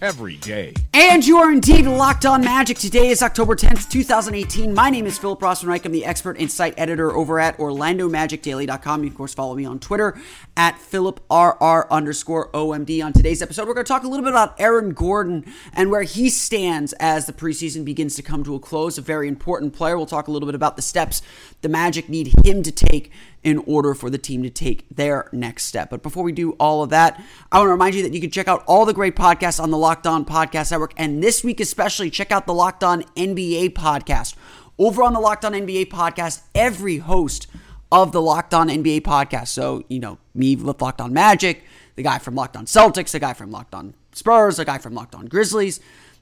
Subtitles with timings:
[0.00, 0.74] every day.
[0.92, 2.78] And you are indeed locked on magic.
[2.78, 4.72] Today is October 10th, 2018.
[4.72, 5.84] My name is Philip Rossman-Reich.
[5.84, 9.04] I'm the expert site editor over at OrlandoMagicDaily.com.
[9.04, 10.16] You, of course, follow me on Twitter
[10.56, 13.04] at PhilipRR underscore OMD.
[13.04, 16.02] On today's episode, we're going to talk a little bit about Aaron Gordon and where
[16.02, 18.98] he stands as the preseason begins to come to a close.
[18.98, 19.96] A very important player.
[19.96, 21.22] We'll talk a little bit about the steps
[21.64, 23.10] the Magic need him to take
[23.42, 25.88] in order for the team to take their next step.
[25.88, 27.20] But before we do all of that,
[27.50, 29.70] I want to remind you that you can check out all the great podcasts on
[29.70, 30.92] the Locked On Podcast Network.
[30.98, 34.36] And this week, especially, check out the Locked On NBA podcast.
[34.78, 37.46] Over on the Locked On NBA podcast, every host
[37.90, 39.48] of the Locked On NBA podcast.
[39.48, 41.64] So, you know, me with Locked On Magic,
[41.96, 44.92] the guy from Locked On Celtics, the guy from Locked On Spurs, the guy from
[44.92, 45.80] Locked On Grizzlies.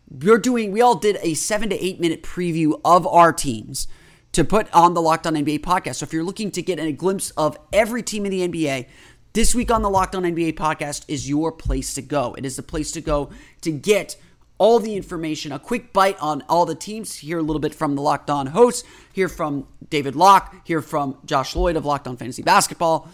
[0.09, 3.89] We're doing, we all did a seven to eight minute preview of our teams
[4.33, 5.97] to put on the Locked On NBA podcast.
[5.97, 8.87] So if you're looking to get a glimpse of every team in the NBA,
[9.35, 12.35] this week on the Locked On NBA podcast is your place to go.
[12.35, 14.17] It is the place to go to get
[14.59, 17.97] all the information, a quick bite on all the teams, hear a little bit from
[17.97, 22.17] the Locked On hosts, hear from David Locke, hear from Josh Lloyd of Locked On
[22.17, 23.09] Fantasy Basketball.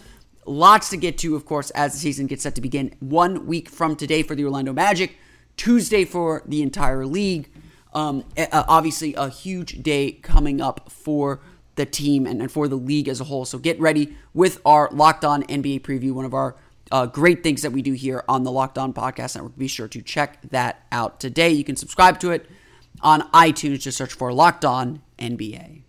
[0.45, 2.95] Lots to get to, of course, as the season gets set to begin.
[2.99, 5.17] One week from today for the Orlando Magic,
[5.57, 7.49] Tuesday for the entire league.
[7.93, 11.41] Um, obviously, a huge day coming up for
[11.75, 13.45] the team and, and, for the league as a whole.
[13.45, 16.55] So get ready with our Locked On NBA preview, one of our
[16.91, 19.57] uh, great things that we do here on the Locked On Podcast Network.
[19.57, 21.49] Be sure to check that out today.
[21.49, 22.49] You can subscribe to it
[23.01, 23.81] on iTunes.
[23.81, 25.83] Just search for Locked On NBA.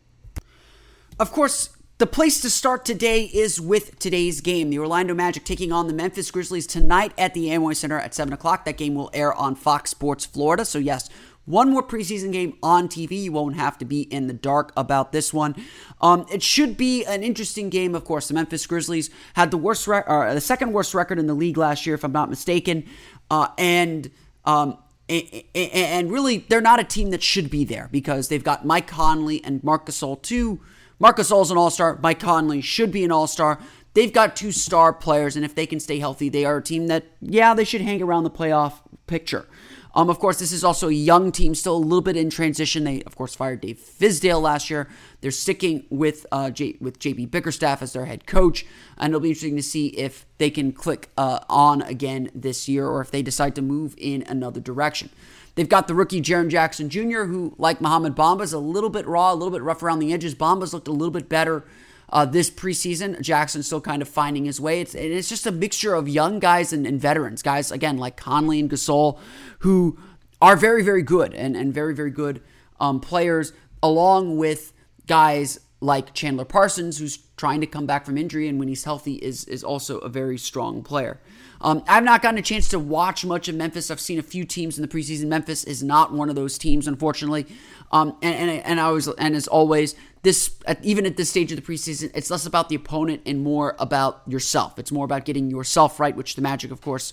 [1.19, 4.71] Of course, the place to start today is with today's game.
[4.71, 8.33] The Orlando Magic taking on the Memphis Grizzlies tonight at the Amway Center at 7
[8.33, 8.65] o'clock.
[8.65, 10.65] That game will air on Fox Sports Florida.
[10.65, 11.11] So, yes,
[11.51, 13.23] one more preseason game on TV.
[13.23, 15.55] You won't have to be in the dark about this one.
[16.01, 17.95] Um, it should be an interesting game.
[17.95, 21.35] Of course, the Memphis Grizzlies had the worst, or the second worst record in the
[21.35, 22.87] league last year, if I'm not mistaken,
[23.31, 24.11] uh, and.
[24.45, 24.79] Um,
[25.13, 29.43] and really, they're not a team that should be there because they've got Mike Conley
[29.43, 30.61] and Marc Gasol, two.
[31.01, 31.99] Marc Gasol's an all star.
[32.01, 33.59] Mike Conley should be an all star.
[33.95, 36.87] They've got two star players, and if they can stay healthy, they are a team
[36.87, 38.75] that, yeah, they should hang around the playoff
[39.09, 39.49] picture.
[39.95, 42.85] Um, of course, this is also a young team, still a little bit in transition.
[42.85, 44.89] They, of course, fired Dave Fizdale last year.
[45.21, 48.65] They're sticking with uh, J- with JB Bickerstaff as their head coach,
[48.99, 52.87] and it'll be interesting to see if they can click uh, on again this year
[52.87, 55.11] or if they decide to move in another direction.
[55.57, 59.07] They've got the rookie Jaren Jackson Jr., who, like Mohamed Bamba, is a little bit
[59.07, 60.35] raw, a little bit rough around the edges.
[60.35, 61.65] Bamba's looked a little bit better
[62.11, 63.21] uh, this preseason.
[63.21, 64.81] Jackson's still kind of finding his way.
[64.81, 68.61] It's it's just a mixture of young guys and, and veterans, guys again like Conley
[68.61, 69.19] and Gasol,
[69.61, 69.99] who
[70.43, 72.43] are very very good and and very very good
[72.79, 74.73] um, players, along with
[75.07, 79.15] guys like Chandler Parsons, who's trying to come back from injury and when he's healthy
[79.15, 81.21] is is also a very strong player.
[81.63, 83.91] Um, I've not gotten a chance to watch much of Memphis.
[83.91, 85.27] I've seen a few teams in the preseason.
[85.27, 87.47] Memphis is not one of those teams, unfortunately.
[87.93, 91.57] Um, and, and and I was and as always, this even at this stage of
[91.57, 94.79] the preseason, it's less about the opponent and more about yourself.
[94.79, 97.13] It's more about getting yourself right, which the Magic, of course,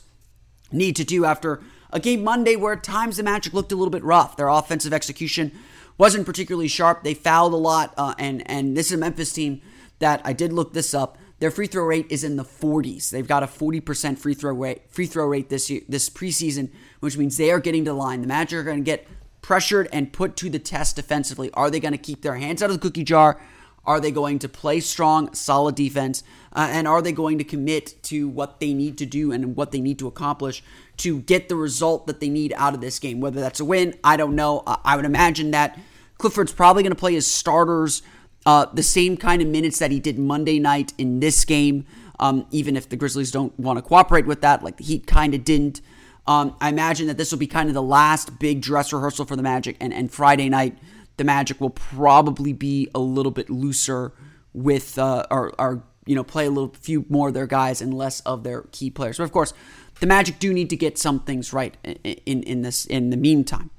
[0.72, 3.92] need to do after a game Monday where at times the Magic looked a little
[3.92, 4.38] bit rough.
[4.38, 5.52] Their offensive execution
[5.98, 7.04] wasn't particularly sharp.
[7.04, 9.62] They fouled a lot, uh, and and this is a Memphis team
[10.00, 11.18] that I did look this up.
[11.40, 13.12] Their free throw rate is in the 40s.
[13.12, 17.18] They've got a 40% free throw rate free throw rate this year, this preseason, which
[17.18, 18.22] means they are getting to the line.
[18.22, 19.08] The Magic are going to get
[19.42, 21.52] pressured and put to the test defensively.
[21.52, 23.40] Are they going to keep their hands out of the cookie jar?
[23.86, 26.22] Are they going to play strong, solid defense?
[26.52, 29.72] Uh, and are they going to commit to what they need to do and what
[29.72, 30.62] they need to accomplish
[30.98, 33.22] to get the result that they need out of this game?
[33.22, 34.64] Whether that's a win, I don't know.
[34.66, 35.80] I would imagine that
[36.18, 38.02] Clifford's probably going to play his starters
[38.48, 41.86] uh, the same kind of minutes that he did Monday night in this game,
[42.18, 45.36] um, even if the Grizzlies don't want to cooperate with that, like the Heat kind
[45.36, 45.82] of didn't.
[46.26, 49.36] Um, I imagine that this will be kind of the last big dress rehearsal for
[49.36, 50.78] the Magic, and, and Friday night,
[51.18, 54.14] the Magic will probably be a little bit looser
[54.54, 57.94] with, uh, or, or, you know, play a little few more of their guys and
[57.94, 59.18] less of their key players.
[59.18, 59.54] But of course,
[60.00, 61.96] the Magic do need to get some things right in,
[62.26, 63.72] in, in this in the meantime.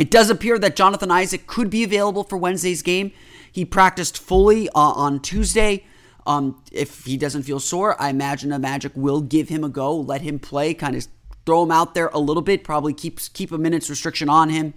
[0.00, 3.12] It does appear that Jonathan Isaac could be available for Wednesday's game.
[3.52, 5.84] He practiced fully uh, on Tuesday.
[6.26, 9.94] Um, if he doesn't feel sore, I imagine the Magic will give him a go,
[9.94, 11.06] let him play, kind of
[11.44, 14.72] throw him out there a little bit, probably keep keep a minutes restriction on him.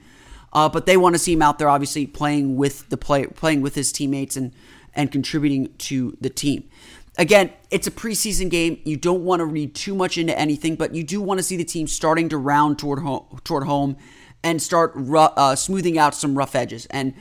[0.51, 3.61] Uh, but they want to see him out there, obviously playing with the play, playing
[3.61, 4.53] with his teammates and
[4.93, 6.69] and contributing to the team.
[7.17, 8.81] Again, it's a preseason game.
[8.83, 11.55] You don't want to read too much into anything, but you do want to see
[11.55, 13.97] the team starting to round toward home, toward home
[14.43, 16.85] and start uh, smoothing out some rough edges.
[16.87, 17.13] And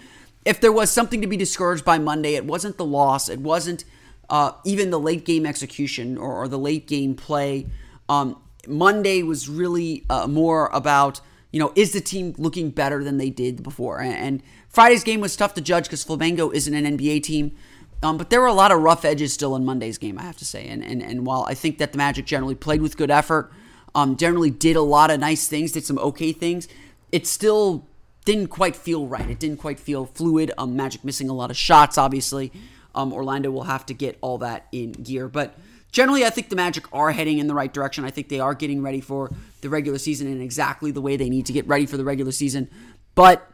[0.44, 3.28] if there was something to be discouraged by Monday, it wasn't the loss.
[3.28, 3.84] It wasn't
[4.28, 7.66] uh, even the late game execution or, or the late game play.
[8.08, 11.20] Um, Monday was really uh, more about,
[11.52, 14.00] you know, is the team looking better than they did before?
[14.00, 17.56] And, and Friday's game was tough to judge because Flamengo isn't an NBA team.
[18.02, 20.36] Um, but there were a lot of rough edges still in Monday's game, I have
[20.38, 20.66] to say.
[20.66, 23.52] And, and, and while I think that the Magic generally played with good effort,
[23.94, 26.66] um, generally did a lot of nice things, did some okay things,
[27.12, 27.86] it still
[28.24, 29.28] didn't quite feel right.
[29.28, 30.52] It didn't quite feel fluid.
[30.56, 32.52] Um, Magic missing a lot of shots, obviously.
[32.94, 35.28] Um, Orlando will have to get all that in gear.
[35.28, 35.58] But
[35.90, 38.04] generally, I think the Magic are heading in the right direction.
[38.04, 39.30] I think they are getting ready for
[39.60, 42.32] the regular season in exactly the way they need to get ready for the regular
[42.32, 42.70] season.
[43.14, 43.46] But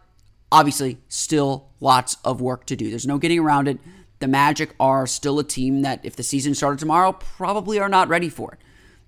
[0.52, 2.90] obviously, still lots of work to do.
[2.90, 3.78] There's no getting around it.
[4.20, 8.08] The Magic are still a team that, if the season started tomorrow, probably are not
[8.08, 8.58] ready for it.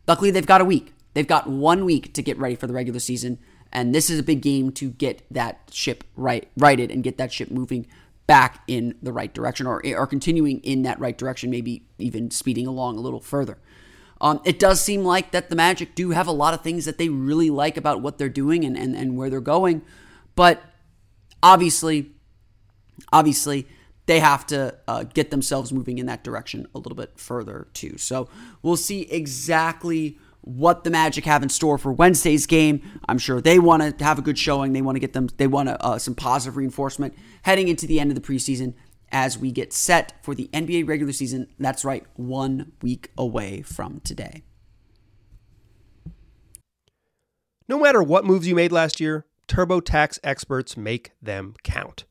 [0.07, 0.95] Luckily, they've got a week.
[1.15, 3.39] They've got one week to get ready for the regular season.
[3.73, 7.33] And this is a big game to get that ship right righted and get that
[7.33, 7.87] ship moving
[8.27, 12.67] back in the right direction or, or continuing in that right direction, maybe even speeding
[12.67, 13.59] along a little further.
[14.21, 16.99] Um, it does seem like that the Magic do have a lot of things that
[16.99, 19.83] they really like about what they're doing and, and, and where they're going.
[20.35, 20.63] But
[21.43, 22.13] obviously,
[23.13, 23.67] obviously,
[24.07, 27.97] they have to uh, get themselves moving in that direction a little bit further too.
[27.97, 28.29] So
[28.63, 32.83] we'll see exactly what the Magic have in store for Wednesday's game.
[33.09, 34.73] I'm sure they want to have a good showing.
[34.73, 35.29] They want to get them.
[35.37, 38.75] They want uh, some positive reinforcement heading into the end of the preseason
[39.13, 41.49] as we get set for the NBA regular season.
[41.59, 44.43] That's right, one week away from today.
[47.69, 52.05] No matter what moves you made last year, TurboTax experts make them count.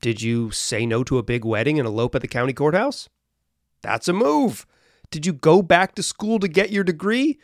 [0.00, 3.08] Did you say no to a big wedding and elope at the county courthouse?
[3.82, 4.66] That's a move.
[5.10, 7.38] Did you go back to school to get your degree?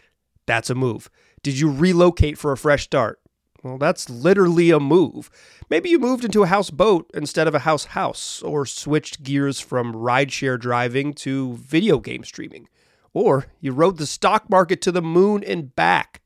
[0.49, 1.11] That's a move.
[1.43, 3.21] Did you relocate for a fresh start?
[3.63, 5.31] Well, that's literally a move.
[5.69, 9.93] Maybe you moved into a houseboat instead of a house house, or switched gears from
[9.93, 12.67] rideshare driving to video game streaming,
[13.13, 16.23] or you rode the stock market to the moon and back.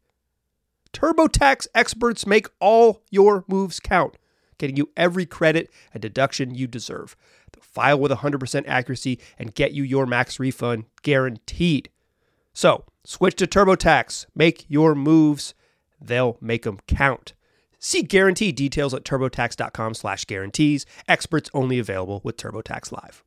[0.92, 4.18] TurboTax experts make all your moves count,
[4.56, 7.16] getting you every credit and deduction you deserve.
[7.52, 11.88] They'll file with 100% accuracy and get you your max refund guaranteed.
[12.52, 14.26] So, Switch to TurboTax.
[14.34, 15.54] Make your moves.
[16.00, 17.32] They'll make them count.
[17.78, 20.86] See guarantee details at turbotax.com slash guarantees.
[21.08, 23.24] Experts only available with TurboTax Live.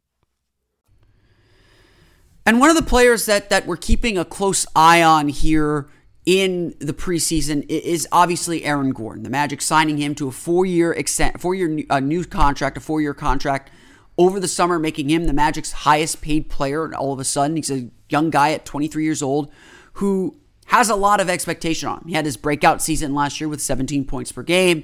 [2.46, 5.88] And one of the players that, that we're keeping a close eye on here
[6.26, 9.24] in the preseason is obviously Aaron Gordon.
[9.24, 13.72] The Magic signing him to a four-year extent, four-year uh, new contract, a four-year contract
[14.18, 16.86] over the summer, making him the Magic's highest paid player.
[16.86, 19.52] And all of a sudden, he's a young guy at 23 years old
[19.94, 20.38] who
[20.68, 22.08] has a lot of expectation on him.
[22.08, 24.84] He had his breakout season last year with 17 points per game.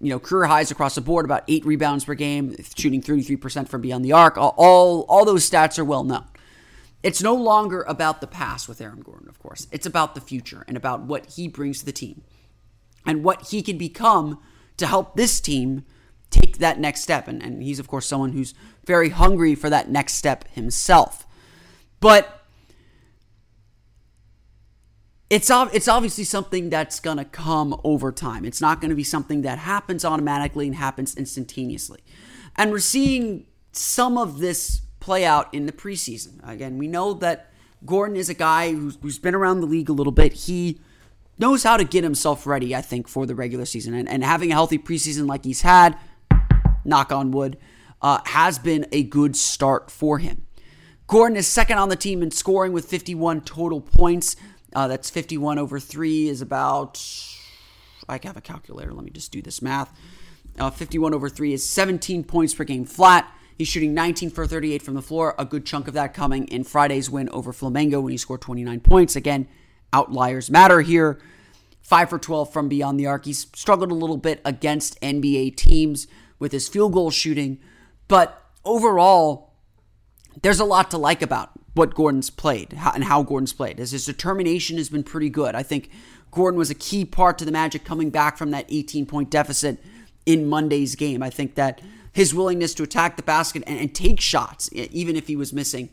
[0.00, 3.80] You know, career highs across the board, about eight rebounds per game, shooting 33% from
[3.80, 4.36] beyond the arc.
[4.36, 6.26] All, all, those stats are well known.
[7.02, 9.66] It's no longer about the past with Aaron Gordon, of course.
[9.70, 12.22] It's about the future and about what he brings to the team
[13.06, 14.40] and what he can become
[14.76, 15.84] to help this team
[16.30, 17.28] take that next step.
[17.28, 18.54] And, and he's, of course, someone who's
[18.84, 21.26] very hungry for that next step himself.
[22.00, 22.43] But
[25.30, 28.44] it's it's obviously something that's going to come over time.
[28.44, 32.00] It's not going to be something that happens automatically and happens instantaneously.
[32.56, 36.40] And we're seeing some of this play out in the preseason.
[36.48, 37.50] Again, we know that
[37.84, 40.32] Gordon is a guy who's, who's been around the league a little bit.
[40.32, 40.80] He
[41.38, 43.94] knows how to get himself ready, I think, for the regular season.
[43.94, 45.98] And, and having a healthy preseason like he's had,
[46.84, 47.58] knock on wood,
[48.00, 50.46] uh, has been a good start for him.
[51.06, 54.36] Gordon is second on the team in scoring with 51 total points.
[54.74, 57.02] Uh, that's 51 over 3 is about,
[58.08, 58.92] I have a calculator.
[58.92, 59.92] Let me just do this math.
[60.58, 63.30] Uh, 51 over 3 is 17 points per game flat.
[63.56, 65.34] He's shooting 19 for 38 from the floor.
[65.38, 68.80] A good chunk of that coming in Friday's win over Flamengo when he scored 29
[68.80, 69.14] points.
[69.14, 69.46] Again,
[69.92, 71.20] outliers matter here.
[71.82, 73.26] 5 for 12 from beyond the arc.
[73.26, 77.60] He's struggled a little bit against NBA teams with his field goal shooting,
[78.08, 79.52] but overall,
[80.42, 83.78] there's a lot to like about what Gordon's played and how Gordon's played.
[83.78, 85.54] As his determination has been pretty good.
[85.54, 85.90] I think
[86.30, 89.82] Gordon was a key part to the Magic coming back from that 18 point deficit
[90.24, 91.22] in Monday's game.
[91.22, 91.80] I think that
[92.12, 95.90] his willingness to attack the basket and, and take shots, even if he was missing,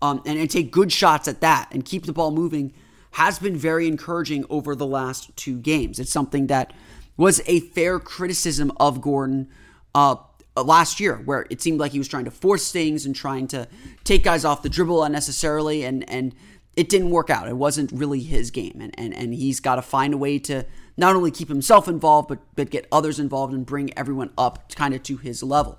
[0.00, 2.72] um, and, and take good shots at that and keep the ball moving
[3.12, 5.98] has been very encouraging over the last two games.
[5.98, 6.72] It's something that
[7.16, 9.48] was a fair criticism of Gordon
[9.94, 10.16] uh,
[10.62, 13.68] last year, where it seemed like he was trying to force things and trying to
[14.04, 16.34] take guys off the dribble unnecessarily, and and
[16.76, 17.48] it didn't work out.
[17.48, 20.64] It wasn't really his game, and and, and he's got to find a way to
[20.96, 24.94] not only keep himself involved, but but get others involved and bring everyone up kind
[24.94, 25.78] of to his level.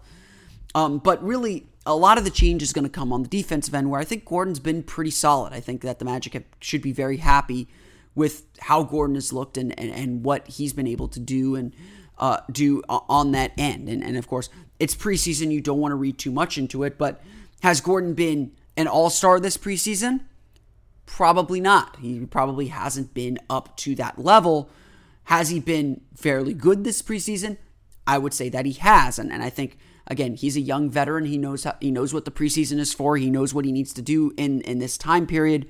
[0.76, 3.74] Um, but really, a lot of the change is going to come on the defensive
[3.74, 5.54] end, where I think Gordon's been pretty solid.
[5.54, 7.68] I think that the Magic have, should be very happy
[8.16, 11.74] with how Gordon has looked and, and, and what he's been able to do and
[12.18, 13.88] uh, do on that end.
[13.88, 15.52] And, and of course, it's preseason.
[15.52, 17.22] You don't want to read too much into it, but
[17.62, 20.22] has Gordon been an all star this preseason?
[21.06, 21.98] Probably not.
[21.98, 24.70] He probably hasn't been up to that level.
[25.26, 27.58] Has he been fairly good this preseason?
[28.08, 29.20] I would say that he has.
[29.20, 31.26] And, and I think again, he's a young veteran.
[31.26, 33.18] He knows how, he knows what the preseason is for.
[33.18, 35.68] He knows what he needs to do in in this time period.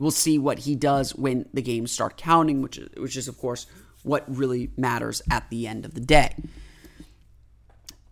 [0.00, 3.36] We'll see what he does when the games start counting, which is, which is of
[3.38, 3.66] course
[4.02, 6.34] what really matters at the end of the day.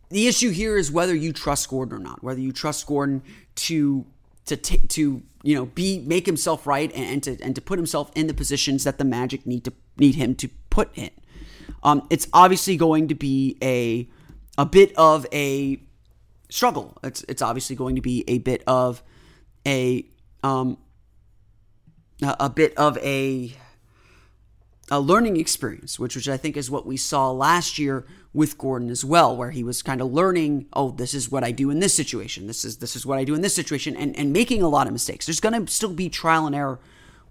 [0.09, 2.23] The issue here is whether you trust Gordon or not.
[2.23, 3.23] Whether you trust Gordon
[3.57, 4.07] to
[4.47, 7.79] to t- to you know be make himself right and, and, to and to put
[7.79, 11.11] himself in the positions that the Magic need to need him to put in.
[11.83, 14.09] Um, it's obviously going to be a
[14.59, 15.81] a bit of a
[16.49, 16.97] struggle.
[17.03, 19.03] It's it's obviously going to be a bit of
[19.67, 20.07] a
[20.43, 20.79] um
[22.23, 23.55] a bit of a
[24.91, 28.91] a learning experience, which which I think is what we saw last year with Gordon
[28.91, 31.81] as well, where he was kind of learning, oh, this is what I do in
[31.81, 32.47] this situation.
[32.47, 34.87] This is this is what I do in this situation, and and making a lot
[34.87, 35.25] of mistakes.
[35.25, 36.79] There's going to still be trial and error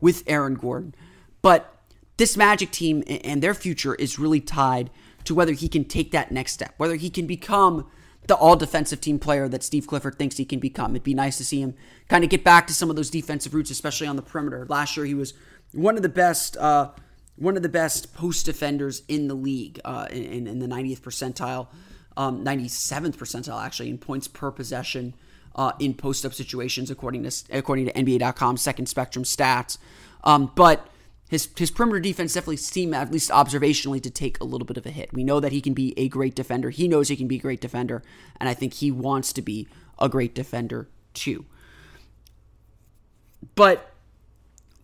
[0.02, 0.96] with Aaron Gordon,
[1.44, 1.80] but
[2.18, 4.90] this Magic team and their future is really tied
[5.26, 7.86] to whether he can take that next step, whether he can become
[8.26, 10.96] the all defensive team player that Steve Clifford thinks he can become.
[10.96, 11.76] It'd be nice to see him
[12.10, 14.66] kind of get back to some of those defensive roots, especially on the perimeter.
[14.68, 15.36] Last year, he was
[15.72, 16.58] one of the best.
[16.58, 16.90] Uh,
[17.36, 21.68] one of the best post defenders in the league uh, in, in, the 90th percentile,
[22.16, 25.14] um, 97th percentile actually in points per possession
[25.56, 29.78] uh, in post up situations according to according to NBA.com second spectrum stats.
[30.24, 30.88] Um, but
[31.30, 34.86] his his perimeter defense definitely seemed, at least observationally, to take a little bit of
[34.86, 35.14] a hit.
[35.14, 36.70] We know that he can be a great defender.
[36.70, 38.04] He knows he can be a great defender,
[38.40, 39.68] and I think he wants to be
[40.00, 41.46] a great defender too.
[43.56, 43.95] But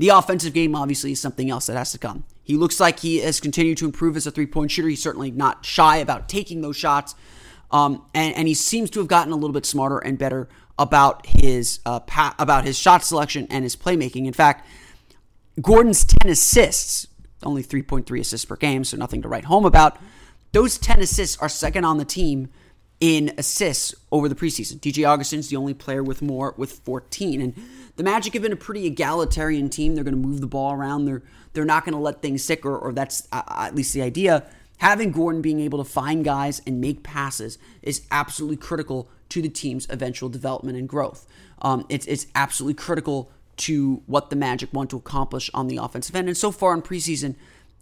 [0.01, 2.23] the offensive game obviously is something else that has to come.
[2.43, 4.87] He looks like he has continued to improve as a three point shooter.
[4.87, 7.13] He's certainly not shy about taking those shots,
[7.69, 11.27] um, and, and he seems to have gotten a little bit smarter and better about
[11.27, 14.25] his uh, pa- about his shot selection and his playmaking.
[14.25, 14.67] In fact
[15.61, 17.07] Gordon's 10 assists,
[17.43, 19.97] only 3.3 assists per game, so nothing to write home about.
[20.51, 22.49] Those 10 assists are second on the team
[23.01, 24.79] in assists over the preseason.
[24.79, 27.41] DJ Augustin's the only player with more with 14.
[27.41, 27.55] And
[27.95, 29.95] the Magic have been a pretty egalitarian team.
[29.95, 31.05] They're going to move the ball around.
[31.05, 34.01] They're they're not going to let things stick, or, or that's uh, at least the
[34.01, 34.45] idea.
[34.77, 39.49] Having Gordon being able to find guys and make passes is absolutely critical to the
[39.49, 41.27] team's eventual development and growth.
[41.61, 46.15] Um, it's it's absolutely critical to what the Magic want to accomplish on the offensive
[46.15, 46.27] end.
[46.27, 47.35] And so far in preseason,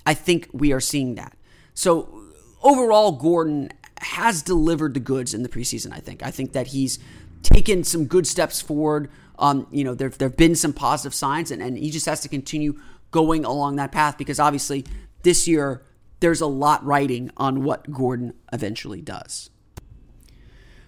[0.05, 1.37] I think we are seeing that.
[1.73, 2.21] So
[2.63, 5.93] overall, Gordon has delivered the goods in the preseason.
[5.93, 6.23] I think.
[6.23, 6.99] I think that he's
[7.43, 9.09] taken some good steps forward.
[9.37, 12.21] Um, you know, there there have been some positive signs, and, and he just has
[12.21, 12.79] to continue
[13.11, 14.85] going along that path because obviously
[15.23, 15.83] this year
[16.19, 19.49] there's a lot writing on what Gordon eventually does.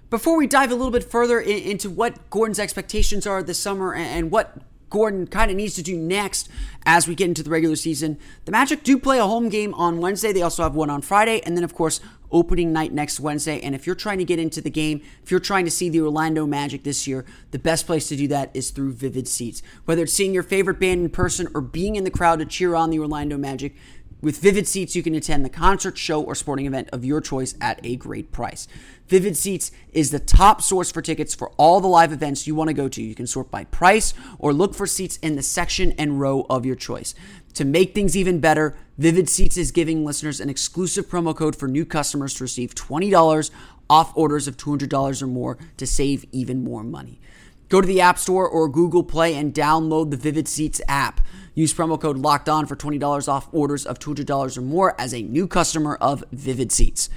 [0.09, 4.29] Before we dive a little bit further into what Gordon's expectations are this summer and
[4.29, 4.57] what
[4.89, 6.49] Gordon kind of needs to do next
[6.85, 8.19] as we get into the regular season.
[8.43, 10.33] The Magic do play a home game on Wednesday.
[10.33, 11.41] They also have one on Friday.
[11.45, 13.59] And then, of course, opening night next Wednesday.
[13.61, 16.01] And if you're trying to get into the game, if you're trying to see the
[16.01, 19.61] Orlando Magic this year, the best place to do that is through Vivid Seats.
[19.85, 22.75] Whether it's seeing your favorite band in person or being in the crowd to cheer
[22.75, 23.75] on the Orlando Magic,
[24.21, 27.55] with Vivid Seats, you can attend the concert, show, or sporting event of your choice
[27.59, 28.67] at a great price.
[29.07, 32.69] Vivid Seats is the top source for tickets for all the live events you want
[32.69, 33.01] to go to.
[33.01, 36.65] You can sort by price or look for seats in the section and row of
[36.65, 37.15] your choice.
[37.55, 41.67] To make things even better, Vivid Seats is giving listeners an exclusive promo code for
[41.67, 43.51] new customers to receive $20
[43.89, 47.19] off orders of $200 or more to save even more money.
[47.67, 51.21] Go to the App Store or Google Play and download the Vivid Seats app.
[51.53, 55.21] Use promo code locked on for $20 off orders of $200 or more as a
[55.21, 57.09] new customer of Vivid Seats.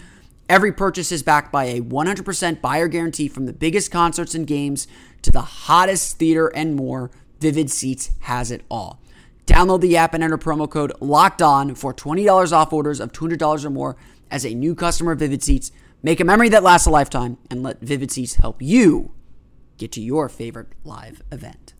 [0.48, 4.86] Every purchase is backed by a 100% buyer guarantee from the biggest concerts and games
[5.22, 7.10] to the hottest theater and more.
[7.40, 9.00] Vivid Seats has it all.
[9.46, 13.64] Download the app and enter promo code LOCKED ON for $20 off orders of $200
[13.64, 13.96] or more
[14.30, 15.70] as a new customer of Vivid Seats.
[16.02, 19.12] Make a memory that lasts a lifetime and let Vivid Seats help you
[19.78, 21.73] get to your favorite live event.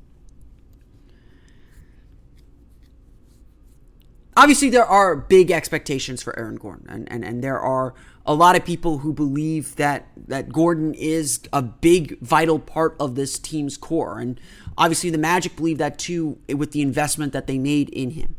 [4.37, 7.95] Obviously, there are big expectations for Aaron Gordon, and, and, and there are
[8.27, 13.15] a lot of people who believe that, that Gordon is a big, vital part of
[13.15, 14.19] this team's core.
[14.19, 14.41] And
[14.77, 18.35] obviously, the Magic believe that too with the investment that they made in him.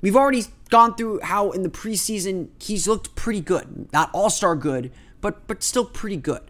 [0.00, 3.92] We've already gone through how in the preseason he's looked pretty good.
[3.92, 6.42] Not all star good, but but still pretty good.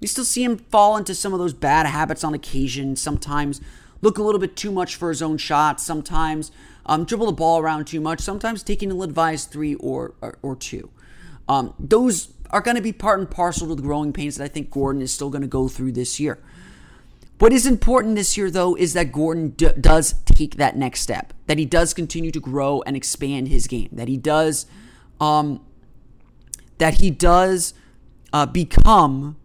[0.00, 2.96] You still see him fall into some of those bad habits on occasion.
[2.96, 3.60] Sometimes
[4.04, 5.80] look a little bit too much for his own shot.
[5.80, 6.52] Sometimes
[6.86, 8.20] um, dribble the ball around too much.
[8.20, 10.90] Sometimes taking an advised three or or, or two.
[11.48, 14.48] Um, those are going to be part and parcel to the growing pains that I
[14.48, 16.38] think Gordon is still going to go through this year.
[17.38, 21.32] What is important this year, though, is that Gordon d- does take that next step,
[21.46, 24.66] that he does continue to grow and expand his game, that he does,
[25.20, 25.60] um,
[26.78, 27.74] that he does
[28.32, 29.36] uh, become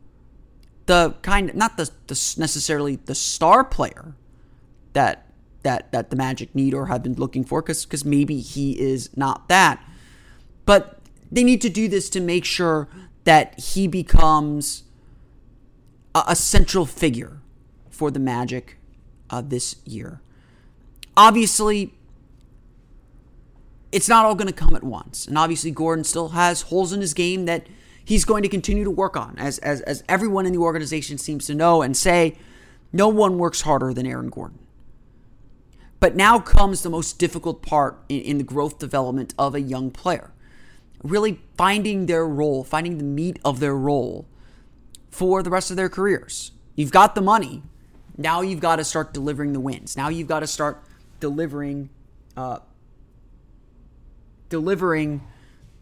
[0.85, 4.13] the kind, not the, the necessarily the star player
[4.93, 5.31] that
[5.63, 9.15] that that the Magic need or have been looking for, because because maybe he is
[9.17, 9.83] not that,
[10.65, 10.99] but
[11.31, 12.87] they need to do this to make sure
[13.23, 14.83] that he becomes
[16.15, 17.41] a, a central figure
[17.89, 18.77] for the Magic
[19.29, 20.21] uh, this year.
[21.17, 21.93] Obviously,
[23.91, 25.27] it's not all going to come at once.
[25.27, 27.67] And obviously, Gordon still has holes in his game that
[28.05, 31.45] he's going to continue to work on, as, as, as everyone in the organization seems
[31.47, 32.37] to know and say,
[32.93, 34.59] no one works harder than Aaron Gordon.
[35.99, 39.91] But now comes the most difficult part in, in the growth development of a young
[39.91, 40.31] player.
[41.03, 44.25] Really finding their role, finding the meat of their role
[45.09, 46.51] for the rest of their careers.
[46.75, 47.63] You've got the money.
[48.17, 49.97] Now you've got to start delivering the wins.
[49.97, 50.83] Now you've got to start
[51.19, 51.89] delivering,
[52.35, 52.59] uh,
[54.49, 55.21] delivering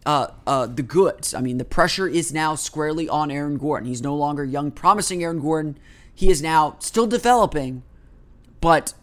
[0.05, 1.33] uh, uh, the goods.
[1.33, 3.87] I mean, the pressure is now squarely on Aaron Gordon.
[3.87, 5.77] He's no longer young, promising Aaron Gordon.
[6.13, 7.83] He is now still developing,
[8.61, 8.93] but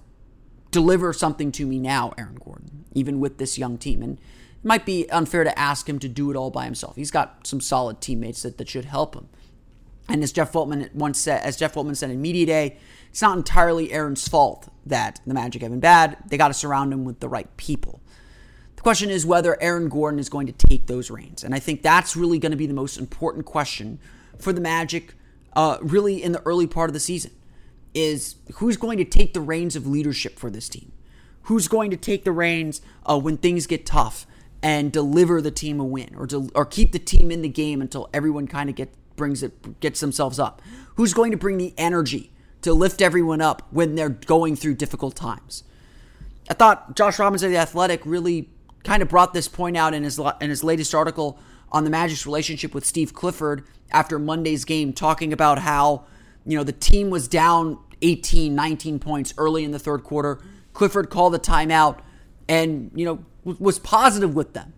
[0.75, 4.03] deliver something to me now, Aaron Gordon, even with this young team.
[4.03, 6.97] And it might be unfair to ask him to do it all by himself.
[6.97, 9.29] He's got some solid teammates that, that should help him.
[10.09, 12.77] And as Jeff Weltman once said, as Jeff Weltman said in media day,
[13.09, 16.19] it's not entirely Aaron's fault that the Magic have been bad.
[16.27, 18.01] They got to surround him with the right people.
[18.75, 21.81] The question is whether Aaron Gordon is going to take those reins, and I think
[21.81, 23.99] that's really going to be the most important question
[24.39, 25.15] for the Magic,
[25.55, 27.31] uh, really in the early part of the season
[27.94, 30.92] is who's going to take the reins of leadership for this team?
[31.42, 34.26] Who's going to take the reins uh, when things get tough
[34.62, 37.80] and deliver the team a win, or to, or keep the team in the game
[37.80, 40.61] until everyone kind of get brings it gets themselves up?
[40.96, 45.14] Who's going to bring the energy to lift everyone up when they're going through difficult
[45.14, 45.64] times?
[46.48, 48.50] I thought Josh Robbins of the Athletic really
[48.83, 51.38] kind of brought this point out in his in his latest article
[51.72, 56.04] on the Magic's relationship with Steve Clifford after Monday's game, talking about how
[56.46, 60.40] you know the team was down 18, 19 points early in the third quarter.
[60.72, 62.00] Clifford called a timeout
[62.48, 64.74] and, you know, was positive with them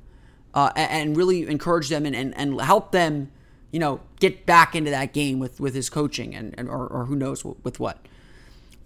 [0.54, 3.30] uh, and really encouraged them and, and, and helped them,
[3.70, 7.06] you know, get back into that game with, with his coaching and, and or, or
[7.06, 7.98] who knows with what.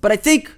[0.00, 0.54] But I think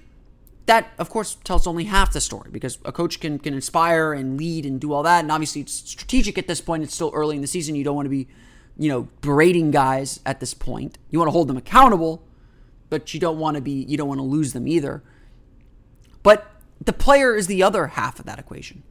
[0.65, 4.37] that, of course, tells only half the story because a coach can, can inspire and
[4.37, 5.19] lead and do all that.
[5.19, 6.83] And obviously, it's strategic at this point.
[6.83, 7.75] It's still early in the season.
[7.75, 8.27] You don't want to be,
[8.77, 10.97] you know, berating guys at this point.
[11.09, 12.23] You want to hold them accountable
[12.93, 15.01] but you don't want to be you don't want to lose them either.
[16.21, 16.45] But
[16.79, 18.83] the player is the other half of that equation.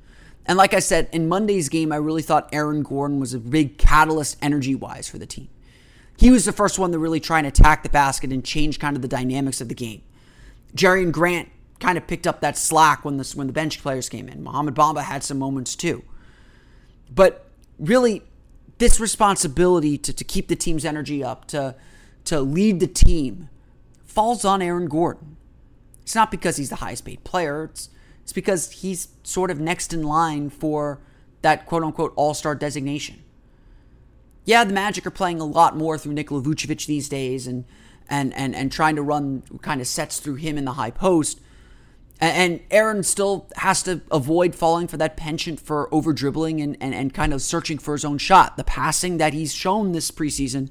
[0.45, 3.79] And like I said, in Monday's game, I really thought Aaron Gordon was a big
[3.79, 5.51] catalyst energy wise for the team.
[6.17, 8.97] He was the first one to really try and attack the basket and change kind
[8.97, 10.03] of the dynamics of the game.
[10.75, 14.29] Jerian Grant kind of picked up that slack when the, when the bench players came
[14.29, 14.43] in.
[14.43, 16.03] Mohamed Bamba had some moments too.
[17.09, 17.47] But
[17.79, 18.25] really,
[18.79, 21.75] this responsibility to, to keep the team's energy up, to,
[22.25, 23.49] to lead the team,
[24.05, 25.37] falls on Aaron Gordon.
[26.03, 27.89] It's not because he's the highest paid player, it's,
[28.23, 31.01] it's because he's sort of next in line for
[31.43, 33.23] that quote unquote all star designation.
[34.45, 37.65] Yeah, the Magic are playing a lot more through Nikola Vucevic these days and,
[38.09, 41.41] and, and, and trying to run kind of sets through him in the high post.
[42.23, 46.95] And Aaron still has to avoid falling for that penchant for over dribbling and, and,
[46.95, 48.57] and kind of searching for his own shot.
[48.57, 50.71] The passing that he's shown this preseason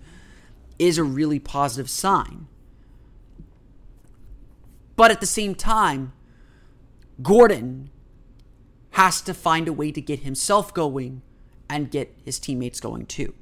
[0.79, 2.47] is a really positive sign.
[4.95, 6.13] But at the same time,
[7.21, 7.89] Gordon
[8.91, 11.21] has to find a way to get himself going
[11.69, 13.33] and get his teammates going too.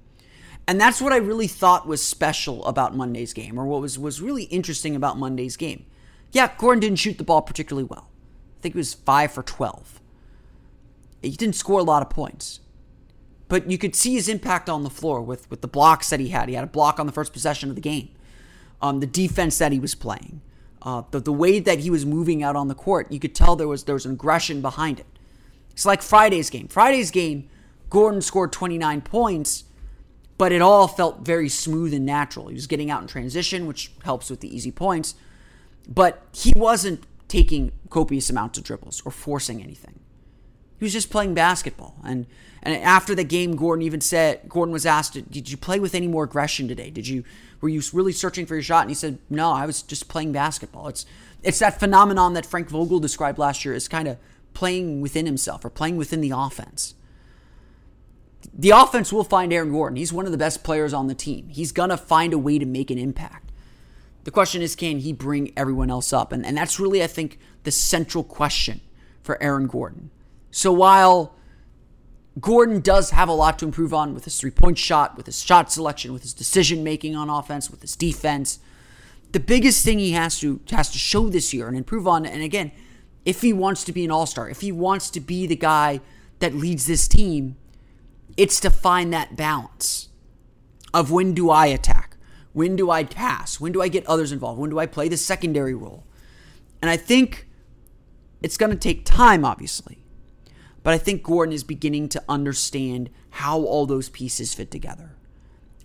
[0.67, 4.19] And that's what I really thought was special about Monday's game, or what was, was
[4.19, 5.85] really interesting about Monday's game.
[6.31, 8.09] Yeah, Gordon didn't shoot the ball particularly well.
[8.59, 10.01] I think it was 5 for 12.
[11.21, 12.59] he didn't score a lot of points.
[13.47, 16.29] But you could see his impact on the floor with, with the blocks that he
[16.29, 16.49] had.
[16.49, 18.09] He had a block on the first possession of the game.
[18.81, 20.41] Um, the defense that he was playing,
[20.83, 23.55] uh, the, the way that he was moving out on the court, you could tell
[23.55, 25.05] there was there was an aggression behind it.
[25.71, 26.67] It's like Friday's game.
[26.67, 27.49] Friday's game,
[27.89, 29.65] Gordon scored 29 points,
[30.37, 32.47] but it all felt very smooth and natural.
[32.47, 35.15] He was getting out in transition, which helps with the easy points,
[35.87, 39.99] but he wasn't taking copious amounts of dribbles or forcing anything.
[40.79, 41.95] He was just playing basketball.
[42.03, 42.25] And
[42.61, 46.07] and after the game, Gordon even said Gordon was asked, "Did you play with any
[46.07, 46.89] more aggression today?
[46.89, 47.23] Did you
[47.61, 50.31] were you really searching for your shot?" And he said, "No, I was just playing
[50.31, 51.05] basketball." It's
[51.43, 54.17] it's that phenomenon that Frank Vogel described last year as kind of
[54.53, 56.95] playing within himself or playing within the offense.
[58.53, 59.97] The offense will find Aaron Gordon.
[59.97, 61.49] He's one of the best players on the team.
[61.49, 63.48] He's gonna find a way to make an impact.
[64.23, 66.31] The question is, can he bring everyone else up?
[66.31, 68.81] And, and that's really, I think, the central question
[69.21, 70.11] for Aaron Gordon.
[70.51, 71.35] So while
[72.39, 75.43] Gordon does have a lot to improve on with his three point shot, with his
[75.43, 78.59] shot selection, with his decision making on offense, with his defense.
[79.31, 82.41] The biggest thing he has to has to show this year and improve on, and
[82.41, 82.71] again,
[83.25, 86.01] if he wants to be an all star, if he wants to be the guy
[86.39, 87.55] that leads this team,
[88.37, 90.09] it's to find that balance
[90.93, 92.08] of when do I attack,
[92.53, 95.17] when do I pass, when do I get others involved, when do I play the
[95.17, 96.03] secondary role,
[96.81, 97.47] and I think
[98.41, 99.99] it's going to take time, obviously.
[100.81, 105.11] But I think Gordon is beginning to understand how all those pieces fit together.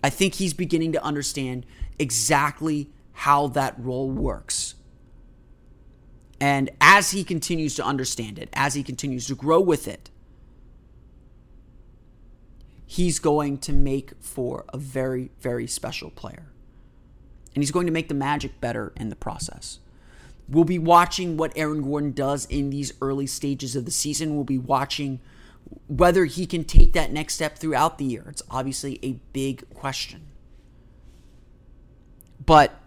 [0.03, 1.67] I think he's beginning to understand
[1.99, 4.75] exactly how that role works.
[6.41, 10.11] And as he continues to understand it, as he continues to grow with it,
[12.87, 16.47] he's going to make for a very, very special player.
[17.55, 19.79] And he's going to make the Magic better in the process.
[20.49, 24.35] We'll be watching what Aaron Gordon does in these early stages of the season.
[24.35, 25.21] We'll be watching
[25.87, 28.27] whether he can take that next step throughout the year.
[28.29, 30.27] It's obviously a big question.
[32.45, 32.79] But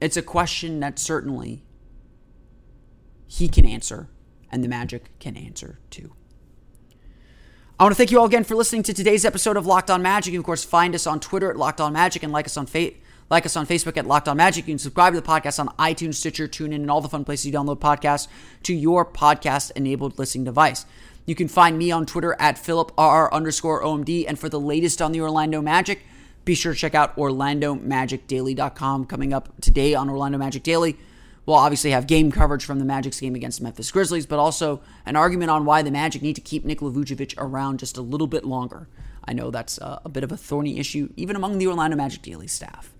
[0.00, 1.62] it's a question that certainly
[3.26, 4.08] he can answer
[4.50, 6.12] and the Magic can answer too.
[7.78, 10.00] I want to thank you all again for listening to today's episode of Locked On
[10.00, 10.32] Magic.
[10.32, 12.66] And of course, find us on Twitter at Locked On Magic and like us on
[13.28, 14.66] like us on Facebook at Locked On Magic.
[14.66, 17.44] You can subscribe to the podcast on iTunes, Stitcher, TuneIn, and all the fun places
[17.44, 18.28] you download podcasts
[18.62, 20.86] to your podcast-enabled listening device.
[21.26, 24.24] You can find me on Twitter at PhilipRR underscore OMD.
[24.26, 26.00] And for the latest on the Orlando Magic,
[26.46, 29.04] be sure to check out OrlandoMagicDaily.com.
[29.04, 30.96] Coming up today on Orlando Magic Daily,
[31.46, 34.82] we'll obviously have game coverage from the Magic's game against the Memphis Grizzlies, but also
[35.06, 38.26] an argument on why the Magic need to keep Nikola Vucevic around just a little
[38.26, 38.88] bit longer.
[39.24, 42.22] I know that's a, a bit of a thorny issue, even among the Orlando Magic
[42.22, 42.92] Daily staff.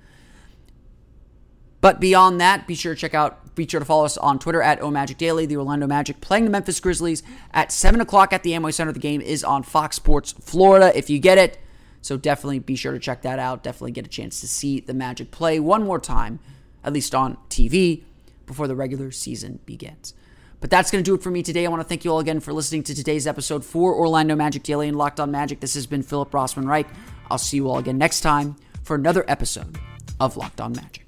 [1.81, 4.63] But beyond that, be sure to check out, be sure to follow us on Twitter
[4.63, 8.53] at OMagic Daily, the Orlando Magic playing the Memphis Grizzlies at 7 o'clock at the
[8.53, 8.93] Amway Center.
[8.93, 11.59] The game is on Fox Sports Florida if you get it.
[12.03, 13.63] So definitely be sure to check that out.
[13.63, 16.41] Definitely get a chance to see the Magic play one more time,
[16.83, 18.05] at least on TV,
[18.47, 20.15] before the regular season begins.
[20.61, 21.67] But that's going to do it for me today.
[21.67, 24.63] I want to thank you all again for listening to today's episode for Orlando Magic
[24.63, 25.61] Daily and Locked On Magic.
[25.61, 26.87] This has been Philip Rossman Reich.
[27.31, 29.79] I'll see you all again next time for another episode
[30.19, 31.07] of Locked On Magic.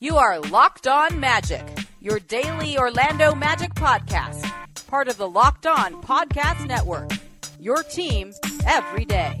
[0.00, 1.64] You are Locked On Magic,
[2.00, 4.50] your daily Orlando Magic podcast,
[4.86, 7.10] part of the Locked On Podcast Network.
[7.60, 8.32] Your team
[8.64, 9.40] every day.